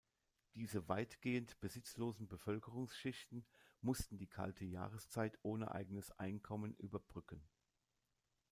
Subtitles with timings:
[0.55, 3.45] Diese weitgehend besitzlosen Bevölkerungsschichten
[3.81, 7.47] mussten die kalte Jahreszeit ohne eigenes Einkommen überbrücken.